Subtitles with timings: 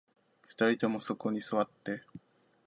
[0.47, 2.01] 二人ともそこに座って